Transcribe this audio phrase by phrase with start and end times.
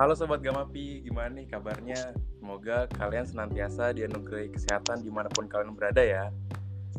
[0.00, 2.16] Halo Sobat Gamapi, gimana nih kabarnya?
[2.40, 6.32] Semoga kalian senantiasa dianugerahi kesehatan di mana pun kalian berada ya.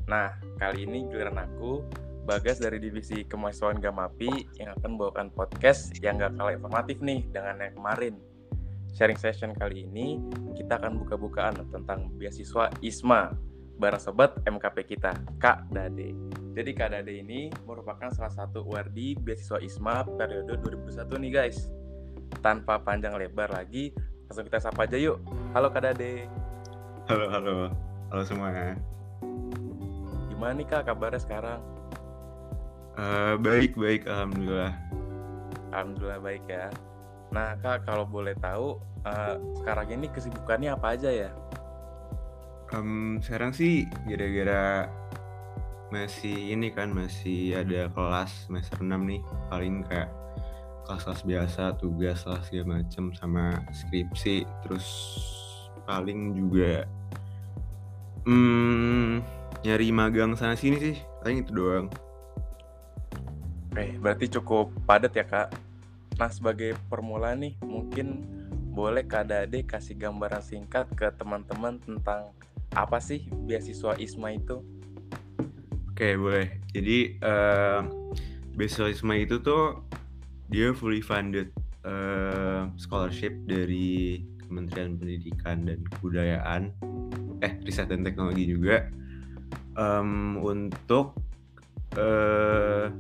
[0.06, 1.82] Nah, kali ini giliran aku,
[2.30, 4.30] Bagas dari Divisi Kemahasiswaan Gamapi
[4.62, 8.14] yang akan membawakan podcast yang gak kalah informatif nih dengan yang kemarin.
[8.94, 10.22] Sharing session kali ini,
[10.54, 13.34] kita akan buka-bukaan tentang beasiswa ISMA
[13.82, 16.14] bareng sobat MKP kita, Kak Dade.
[16.54, 21.74] Jadi Kak Dade ini merupakan salah satu wardi beasiswa ISMA periode 2021 nih guys
[22.44, 23.96] tanpa panjang lebar lagi,
[24.28, 25.24] langsung kita sapa aja yuk.
[25.56, 26.28] Halo Kak Dade.
[27.08, 27.72] Halo, halo.
[28.12, 28.76] Halo semuanya.
[30.28, 31.64] Gimana nih Kak kabarnya sekarang?
[33.00, 34.04] Uh, baik, baik.
[34.06, 34.76] Alhamdulillah.
[35.72, 36.68] Alhamdulillah baik ya.
[37.32, 41.32] Nah Kak, kalau boleh tahu, uh, sekarang ini kesibukannya apa aja ya?
[42.76, 44.92] Um, sekarang sih gara-gara
[45.94, 49.22] masih ini kan masih ada kelas semester 6 nih
[49.54, 50.10] paling kayak
[50.84, 54.44] kelas-kelas biasa tugas lah segala macem sama skripsi.
[54.64, 54.88] Terus
[55.88, 56.88] paling juga
[58.28, 59.24] hmm,
[59.64, 60.96] nyari magang sana sini sih.
[61.24, 61.88] Paling itu doang.
[63.74, 65.56] Eh berarti cukup padat ya kak?
[66.20, 68.28] Nah sebagai permulaan nih mungkin
[68.74, 72.34] boleh kak Dade kasih gambaran singkat ke teman-teman tentang
[72.74, 74.62] apa sih beasiswa ISMA itu?
[75.94, 76.58] Oke boleh.
[76.74, 77.86] Jadi uh,
[78.58, 79.86] beasiswa ISMA itu tuh
[80.54, 81.50] dia fully funded
[81.82, 86.70] uh, scholarship dari Kementerian Pendidikan dan Kebudayaan
[87.42, 88.86] eh riset dan teknologi juga
[89.74, 91.18] um, untuk
[91.98, 92.94] uh,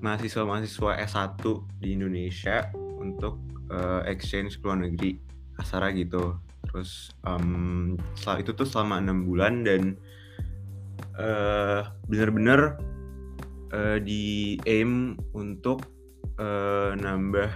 [0.00, 1.44] mahasiswa-mahasiswa S1
[1.76, 3.36] di Indonesia untuk
[3.68, 5.20] uh, exchange ke luar negeri
[5.60, 6.40] kasara gitu.
[6.72, 8.00] Terus um,
[8.40, 10.00] itu tuh selama enam bulan dan
[11.20, 12.80] uh, benar-benar
[13.76, 15.99] uh, di aim untuk
[16.40, 17.50] uh, nambah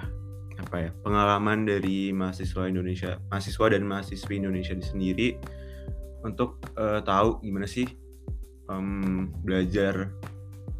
[0.55, 5.41] apa ya pengalaman dari mahasiswa Indonesia mahasiswa dan mahasiswi Indonesia sendiri
[6.23, 7.85] untuk uh, tahu gimana sih
[8.69, 10.13] um, belajar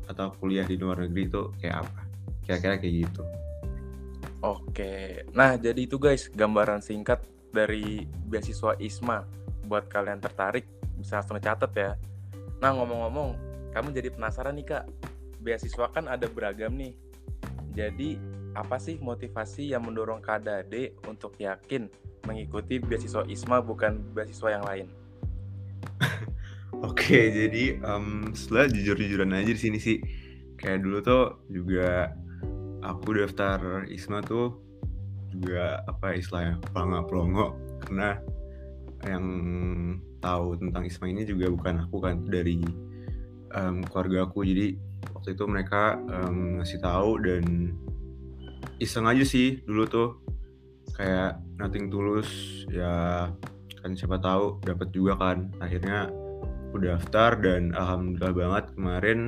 [0.09, 2.01] atau kuliah di luar negeri itu kayak apa.
[2.45, 3.23] Kira-kira kayak gitu.
[4.45, 5.25] Oke.
[5.33, 9.25] Nah jadi itu guys gambaran singkat dari beasiswa ISMA
[9.65, 10.69] buat kalian tertarik
[11.01, 11.93] bisa langsung catat ya.
[12.61, 13.37] Nah ngomong-ngomong
[13.73, 14.85] kamu jadi penasaran nih kak.
[15.45, 16.97] Beasiswa kan ada beragam nih
[17.75, 18.17] jadi,
[18.55, 21.91] apa sih motivasi yang mendorong Kak Dade untuk yakin
[22.25, 24.87] mengikuti beasiswa ISMA bukan beasiswa yang lain?
[26.87, 29.99] Oke, jadi um, setelah jujur-jujuran aja di sini sih,
[30.59, 32.15] kayak dulu tuh juga
[32.87, 34.55] aku daftar ISMA tuh
[35.35, 38.23] juga apa istilahnya pelongo-pelongo karena
[39.03, 39.27] yang
[40.23, 42.63] tahu tentang ISMA ini juga bukan aku kan dari
[43.53, 44.47] um, keluarga aku.
[44.47, 44.79] Jadi
[45.13, 47.75] waktu itu mereka um, ngasih tahu dan
[48.81, 50.11] iseng aja sih dulu tuh.
[50.95, 52.29] Kayak nothing tulus
[52.71, 53.29] ya
[53.83, 55.53] kan siapa tahu dapat juga kan.
[55.61, 56.09] Akhirnya
[56.75, 59.19] aku daftar dan alhamdulillah banget kemarin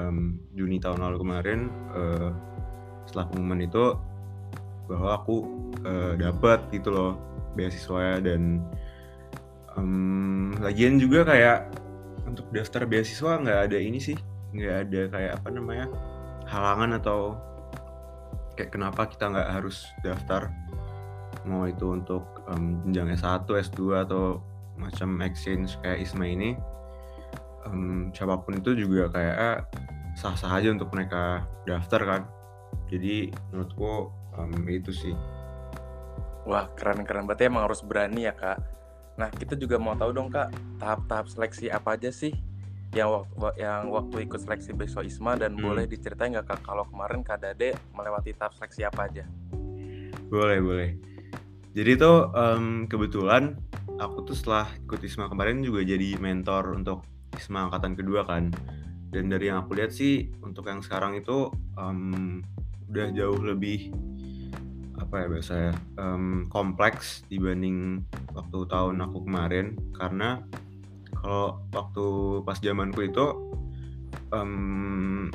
[0.00, 1.60] um, Juni tahun lalu kemarin
[1.92, 2.32] uh,
[3.04, 3.92] setelah pengumuman itu
[4.88, 5.36] bahwa aku
[5.84, 7.12] uh, dapat gitu loh
[7.56, 8.64] beasiswa dan
[9.76, 11.76] um, lagian juga kayak
[12.24, 14.16] untuk daftar beasiswa nggak ada ini sih
[14.54, 15.86] nggak ada kayak apa namanya
[16.46, 17.34] halangan atau
[18.54, 20.48] kayak kenapa kita nggak harus daftar
[21.44, 24.40] mau itu untuk um, jenjang S1, S2 atau
[24.78, 26.50] macam exchange kayak ISMA ini
[27.68, 29.68] um, siapa pun itu juga kayak
[30.14, 32.22] sah-sah aja untuk mereka daftar kan.
[32.88, 35.14] Jadi menurutku um, itu sih.
[36.44, 37.26] Wah keren-keren.
[37.26, 38.60] Berarti emang harus berani ya kak.
[39.18, 42.34] Nah kita juga mau tahu dong kak tahap-tahap seleksi apa aja sih
[42.94, 45.62] yang waktu yang waktu ikut seleksi besok ISMA dan hmm.
[45.62, 49.26] boleh diceritain nggak kak kalau kemarin Kak Dade melewati tahap seleksi apa aja?
[50.30, 50.90] Boleh boleh.
[51.74, 53.58] Jadi tuh um, kebetulan
[53.98, 57.02] aku tuh setelah ikut ISMA kemarin juga jadi mentor untuk
[57.34, 58.54] ISMA angkatan kedua kan.
[59.10, 62.42] Dan dari yang aku lihat sih untuk yang sekarang itu um,
[62.90, 63.90] udah jauh lebih
[64.94, 70.42] apa ya biasanya um, kompleks dibanding waktu tahun aku kemarin karena
[71.24, 72.06] kalau waktu
[72.44, 73.24] pas zamanku itu
[74.28, 75.32] um,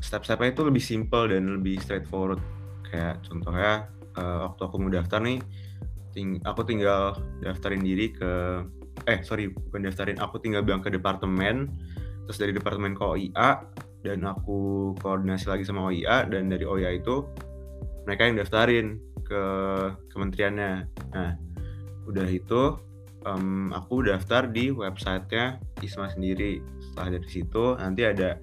[0.00, 2.40] step-stepnya itu lebih simple dan lebih straightforward.
[2.88, 5.36] Kayak contohnya uh, waktu aku mau daftar nih
[6.16, 8.64] ting aku tinggal daftarin diri ke
[9.04, 11.68] eh sorry bukan daftarin aku tinggal bilang ke departemen
[12.24, 13.60] terus dari departemen ke OIA
[14.00, 17.28] dan aku koordinasi lagi sama OIA dan dari OIA itu
[18.08, 18.86] mereka yang daftarin
[19.20, 19.42] ke
[20.08, 20.72] kementeriannya.
[21.12, 21.36] Nah
[22.08, 22.80] udah itu
[23.26, 26.62] um, aku daftar di websitenya Isma sendiri.
[26.78, 28.38] Setelah dari situ nanti ada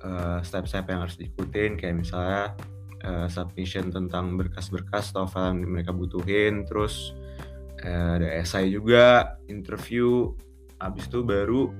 [0.00, 1.76] eh, step-step yang harus diikutin.
[1.76, 2.44] Kayak misalnya
[3.04, 6.64] uh, submission tentang berkas-berkas atau file yang mereka butuhin.
[6.68, 7.16] Terus
[7.84, 10.32] uh, ada essay juga interview.
[10.80, 11.72] Habis itu baru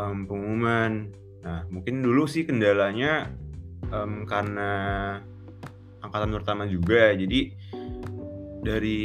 [0.00, 1.12] um, pengumuman.
[1.44, 3.28] Nah mungkin dulu sih kendalanya
[3.92, 4.72] um, karena
[6.00, 7.12] angkatan pertama juga.
[7.12, 7.52] Jadi
[8.64, 9.00] dari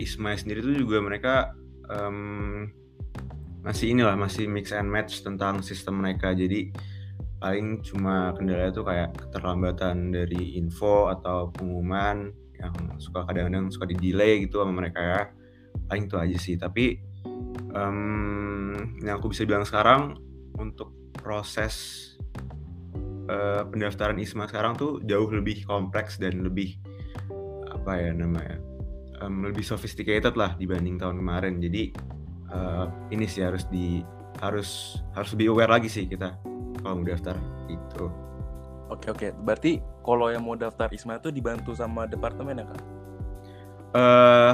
[0.00, 1.52] Isma sendiri tuh juga mereka
[1.90, 2.66] um,
[3.66, 6.30] masih inilah masih mix and match tentang sistem mereka.
[6.30, 6.70] Jadi
[7.42, 13.96] paling cuma kendala itu kayak keterlambatan dari info atau pengumuman yang suka kadang-kadang suka di
[13.98, 15.22] delay gitu sama mereka ya.
[15.86, 16.54] Paling itu aja sih.
[16.54, 16.98] Tapi
[17.74, 18.72] um,
[19.02, 20.16] yang aku bisa bilang sekarang
[20.56, 22.14] untuk proses
[23.28, 26.78] uh, pendaftaran ISMA sekarang tuh jauh lebih kompleks dan lebih
[27.70, 28.58] apa ya namanya
[29.22, 31.92] um, lebih sophisticated lah dibanding tahun kemarin jadi
[32.52, 34.04] uh, ini sih harus di
[34.40, 36.36] harus harus lebih aware lagi sih kita
[36.80, 37.36] kalau mau daftar
[37.66, 38.04] itu.
[38.86, 42.82] Oke oke, berarti kalau yang mau daftar ISMA itu dibantu sama departemen ya kak?
[43.96, 44.52] Eh, uh,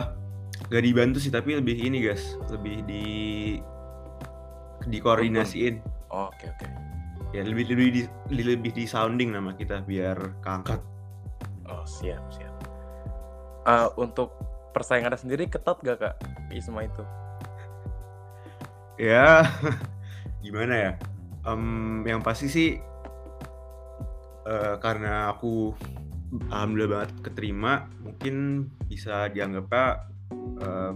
[0.72, 3.04] gak dibantu sih, tapi lebih ini guys, lebih di
[4.88, 5.84] dikoordinasiin.
[6.08, 6.66] Oh, oke oke.
[7.36, 10.80] Ya lebih lebih di lebih di sounding nama kita biar keangkat.
[11.68, 12.52] Oh siap siap.
[13.68, 14.32] Uh, untuk
[14.72, 16.14] persaingan sendiri ketat gak kak
[16.52, 17.04] ISMA itu?
[19.00, 19.44] ya
[20.44, 20.92] gimana ya?
[21.46, 22.70] um, yang pasti sih
[24.46, 25.74] uh, karena aku
[26.48, 30.08] alhamdulillah banget keterima mungkin bisa dianggapnya
[30.62, 30.92] uh,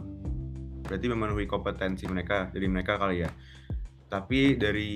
[0.87, 3.31] berarti memenuhi kompetensi mereka dari mereka kali ya
[4.07, 4.95] tapi dari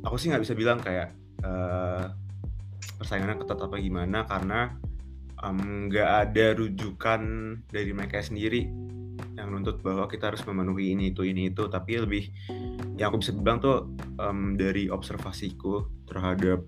[0.00, 1.12] aku sih nggak bisa bilang kayak
[1.44, 2.08] uh,
[2.96, 4.72] persaingannya ketat apa gimana karena
[5.40, 7.20] nggak um, ada rujukan
[7.72, 8.68] dari mereka sendiri
[9.40, 12.28] yang nuntut bahwa kita harus memenuhi ini itu ini itu tapi lebih
[13.00, 13.88] yang aku bisa bilang tuh
[14.20, 16.60] um, dari observasiku terhadap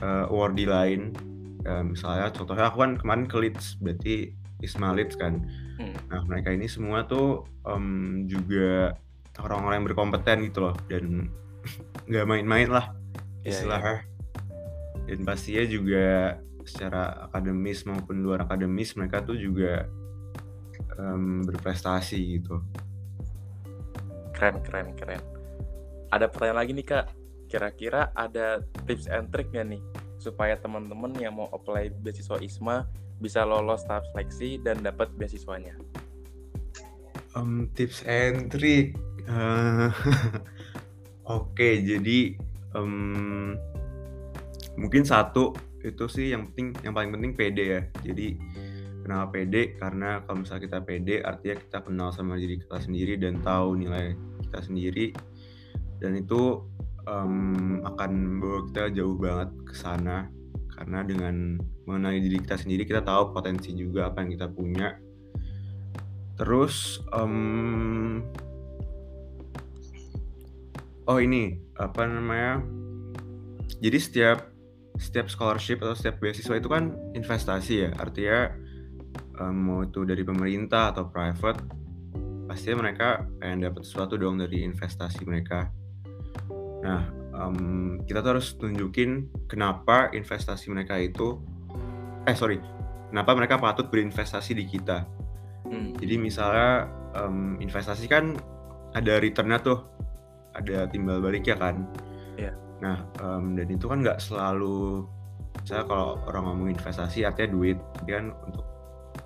[0.00, 1.12] uh, awardee lain
[1.68, 4.32] uh, misalnya contohnya aku kan kemarin ke Leeds berarti
[4.64, 5.44] Isma Leeds kan
[5.76, 6.08] hmm.
[6.08, 8.96] nah mereka ini semua tuh um, juga
[9.36, 11.28] orang-orang yang berkompeten gitu loh dan
[12.08, 12.96] nggak main-main lah
[13.44, 13.50] iya, iya.
[13.52, 15.04] istilahnya yeah, yeah.
[15.12, 16.06] dan pastinya juga
[16.66, 19.86] secara akademis maupun luar akademis mereka tuh juga
[20.98, 22.60] um, berprestasi gitu.
[24.34, 25.22] Keren keren keren.
[26.12, 27.06] Ada pertanyaan lagi nih kak.
[27.46, 29.82] Kira-kira ada tips and trick nggak nih
[30.18, 32.90] supaya teman-teman yang mau apply beasiswa ISMA
[33.22, 35.78] bisa lolos tahap seleksi dan dapat beasiswanya?
[37.38, 38.96] Um, tips and trick
[39.28, 39.92] uh,
[41.28, 42.34] oke okay, jadi
[42.72, 43.54] um,
[44.80, 45.52] mungkin satu
[45.84, 48.38] itu sih yang penting yang paling penting PD ya jadi
[49.06, 49.78] Kenapa pede?
[49.78, 54.18] Karena kalau misalnya kita pede, artinya kita kenal sama diri kita sendiri dan tahu nilai
[54.42, 55.14] kita sendiri.
[56.02, 56.66] Dan itu
[57.06, 60.26] um, akan bawa kita jauh banget ke sana.
[60.74, 61.54] Karena dengan
[61.86, 64.98] mengenali diri kita sendiri, kita tahu potensi juga apa yang kita punya.
[66.34, 68.26] Terus, um,
[71.06, 72.58] oh ini apa namanya?
[73.78, 74.50] Jadi setiap
[74.96, 78.52] setiap scholarship atau setiap beasiswa itu kan investasi ya, artinya
[79.40, 81.60] um, mau itu dari pemerintah atau private
[82.46, 85.68] pasti mereka pengen dapat sesuatu dong dari investasi mereka
[86.80, 91.42] nah um, kita tuh harus tunjukin kenapa investasi mereka itu
[92.24, 92.62] eh sorry
[93.10, 95.04] kenapa mereka patut berinvestasi di kita
[95.66, 95.98] hmm.
[95.98, 96.86] jadi misalnya
[97.18, 98.38] um, investasi kan
[98.94, 99.82] ada returnnya tuh
[100.54, 101.84] ada timbal baliknya kan
[102.38, 102.54] yeah.
[102.76, 105.08] Nah um, dan itu kan nggak selalu
[105.64, 108.66] saya kalau orang ngomong investasi artinya duit tapi kan untuk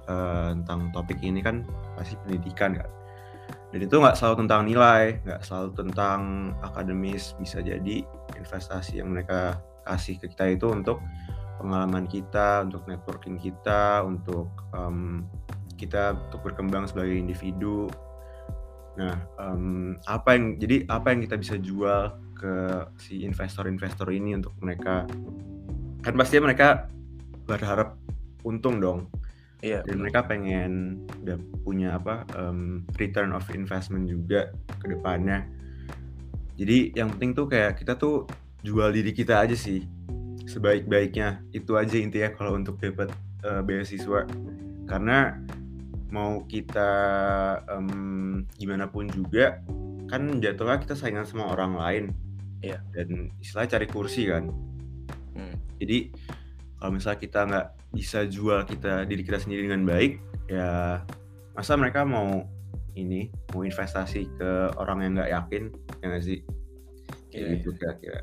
[0.06, 1.66] uh, tentang topik ini kan
[1.98, 2.90] pasti pendidikan kan.
[3.70, 6.20] Dan itu nggak selalu tentang nilai nggak selalu tentang
[6.62, 8.02] akademis bisa jadi
[8.34, 10.98] investasi yang mereka kasih ke kita itu untuk
[11.62, 15.22] pengalaman kita untuk networking kita untuk um,
[15.78, 17.86] kita untuk berkembang sebagai individu.
[18.98, 24.56] Nah um, apa yang jadi apa yang kita bisa jual ke si investor-investor ini untuk
[24.64, 25.04] mereka
[26.00, 26.88] kan pastinya mereka
[27.44, 28.00] berharap
[28.40, 29.12] untung dong
[29.60, 29.84] Iya.
[29.84, 35.44] Dan mereka pengen udah punya apa um, return of investment juga ke depannya.
[36.56, 38.24] Jadi yang penting tuh kayak kita tuh
[38.64, 39.84] jual diri kita aja sih
[40.48, 41.44] sebaik-baiknya.
[41.52, 43.12] Itu aja intinya kalau untuk dapat
[43.44, 44.24] uh, beasiswa.
[44.88, 45.36] Karena
[46.10, 46.90] mau kita
[47.68, 49.60] um, gimana pun juga
[50.10, 52.04] kan jatuhnya kita saingan sama orang lain.
[52.60, 52.78] Iya.
[52.92, 54.48] Dan istilah cari kursi kan.
[55.36, 55.54] Hmm.
[55.80, 56.12] Jadi
[56.80, 61.02] kalau misalnya kita nggak bisa jual kita diri kita sendiri dengan baik ya
[61.52, 62.48] masa mereka mau
[62.96, 64.50] ini mau investasi ke
[64.80, 65.62] orang yang nggak yakin
[66.00, 66.38] ya nggak sih
[67.30, 68.20] kayak yeah, gitu kira-kira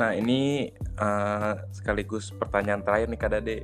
[0.00, 3.58] nah ini uh, sekaligus pertanyaan terakhir nih Kak Dade.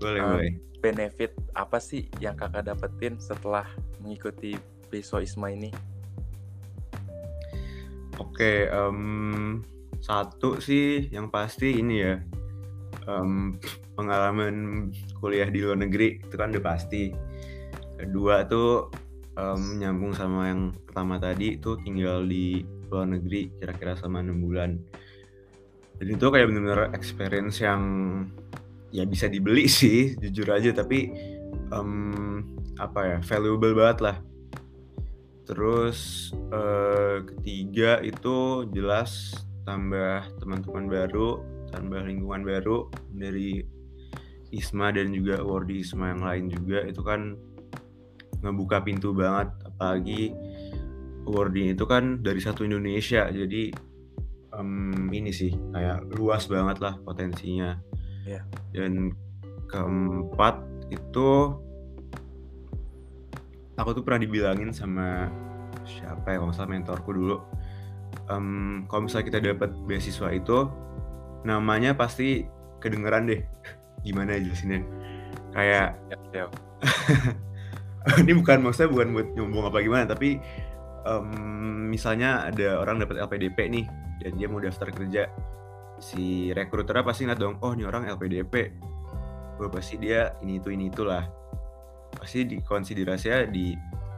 [0.00, 0.52] Boleh, um, boleh.
[0.80, 3.68] Benefit apa sih yang kakak dapetin setelah
[4.00, 4.56] mengikuti
[4.88, 5.72] Beso Isma ini?
[8.34, 9.62] Oke, um,
[10.02, 12.18] satu sih yang pasti ini ya
[13.06, 13.54] um,
[13.94, 14.90] pengalaman
[15.22, 17.14] kuliah di luar negeri itu kan udah pasti.
[17.94, 18.90] Kedua tuh
[19.38, 24.82] um, nyambung sama yang pertama tadi tuh tinggal di luar negeri kira-kira sama enam bulan.
[26.02, 27.82] Dan itu kayak bener-bener experience yang
[28.90, 31.14] ya bisa dibeli sih jujur aja tapi
[31.70, 32.42] um,
[32.82, 34.16] apa ya valuable banget lah.
[35.44, 39.36] Terus uh, ketiga itu jelas
[39.68, 41.40] tambah teman-teman baru,
[41.72, 43.64] tambah lingkungan baru dari
[44.54, 47.34] Isma dan juga Wardi Isma yang lain juga itu kan
[48.44, 50.30] ngebuka pintu banget apalagi
[51.26, 53.72] Wardi itu kan dari satu Indonesia jadi
[54.54, 57.80] um, ini sih kayak luas banget lah potensinya
[58.28, 58.44] yeah.
[58.70, 59.16] dan
[59.66, 60.60] keempat
[60.92, 61.56] itu
[63.78, 65.28] aku tuh pernah dibilangin sama
[65.84, 67.36] siapa ya kalau salah mentorku dulu.
[68.30, 70.70] Um, kalau misalnya kita dapat beasiswa itu
[71.42, 72.46] namanya pasti
[72.78, 73.42] kedengeran deh.
[74.06, 74.84] Gimana jelasinnya?
[75.54, 76.44] Kayak ya, ya.
[78.20, 80.36] ini bukan maksudnya bukan buat nyombong apa gimana tapi
[81.08, 83.84] um, misalnya ada orang dapat LPDP nih
[84.20, 85.22] dan dia mau daftar kerja
[86.02, 88.54] si rekruternya pasti ngeliat dong oh ini orang LPDP
[89.56, 91.24] gue pasti dia ini itu ini itulah
[92.16, 93.74] pasti dikonsiderasinya di,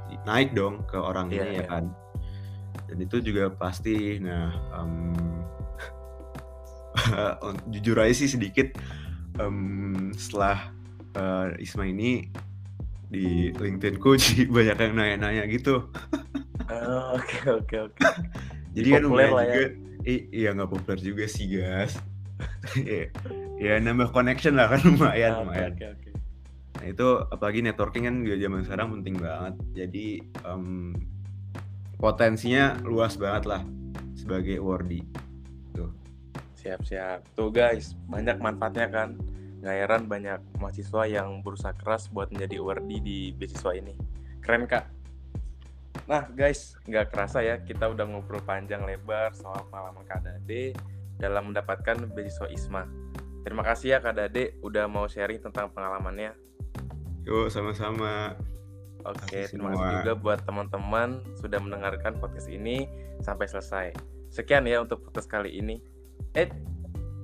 [0.06, 1.66] di naik dong ke orang yeah, ya yeah.
[1.68, 1.84] kan
[2.86, 5.16] dan itu juga pasti nah um,
[7.72, 8.76] jujur aja sih sedikit
[9.40, 10.70] um, setelah
[11.16, 12.28] uh, Isma ini
[13.06, 15.86] di LinkedIn ku jadi banyak yang nanya-nanya gitu.
[16.66, 18.00] Oh, oke oke oke.
[18.76, 19.40] Jadi kan lumayan ya.
[19.40, 19.66] juga,
[20.04, 20.16] ya.
[20.36, 21.96] iya nggak populer juga sih guys.
[23.56, 25.72] ya nambah connection lah kan lumayan ah, lumayan.
[25.72, 26.05] Okay, okay.
[26.86, 29.54] Itu apalagi networking kan zaman sekarang penting banget.
[29.74, 30.06] Jadi
[30.46, 30.94] um,
[31.98, 33.62] potensinya luas banget lah
[34.14, 35.02] sebagai wordy.
[35.74, 35.90] Tuh.
[36.54, 37.20] Siap siap.
[37.34, 39.18] Tuh guys banyak manfaatnya kan
[39.66, 43.96] nggak heran banyak mahasiswa yang berusaha keras buat menjadi wordy di beasiswa ini
[44.38, 44.86] keren kak
[46.06, 50.70] nah guys nggak kerasa ya kita udah ngobrol panjang lebar soal pengalaman kak Dade
[51.18, 52.86] dalam mendapatkan beasiswa ISMA
[53.42, 56.36] terima kasih ya kak Dade udah mau sharing tentang pengalamannya
[57.26, 58.38] yuk sama-sama
[59.06, 62.90] Oke, terima kasih juga buat teman-teman sudah mendengarkan podcast ini
[63.22, 63.94] sampai selesai.
[64.34, 65.78] Sekian ya untuk podcast kali ini.
[66.34, 66.50] Eh,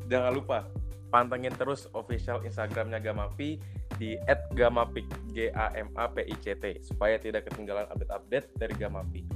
[0.07, 0.71] jangan lupa
[1.11, 3.59] pantengin terus official Instagramnya Gamapi
[3.99, 4.15] di
[4.55, 9.27] @gamapik G A M A P I C T supaya tidak ketinggalan update-update dari Gamapi.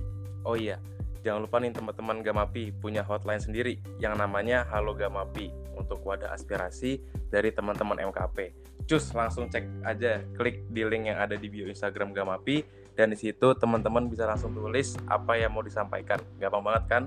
[0.46, 0.78] Oh iya,
[1.26, 6.98] jangan lupa nih teman-teman Gamapi punya hotline sendiri yang namanya Halo Gamapi untuk wadah aspirasi
[7.30, 8.56] dari teman-teman MKP.
[8.88, 12.64] Cus langsung cek aja, klik di link yang ada di bio Instagram Gamapi
[12.96, 16.18] dan di situ teman-teman bisa langsung tulis apa yang mau disampaikan.
[16.40, 17.02] Gampang banget kan?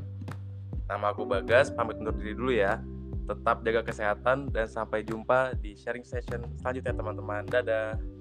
[0.86, 2.78] Nama aku Bagas, pamit undur diri dulu ya
[3.30, 7.46] tetap jaga kesehatan dan sampai jumpa di sharing session selanjutnya teman-teman.
[7.46, 8.19] Dadah.